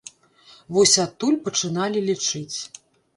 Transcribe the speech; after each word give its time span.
Вось 0.77 0.93
адтуль 1.03 1.37
пачыналі 1.47 1.99
лічыць. 2.09 2.57